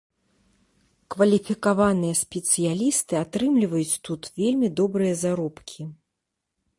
[1.15, 5.81] Кваліфікаваныя спецыялісты атрымліваюць тут вельмі добрыя заробкі.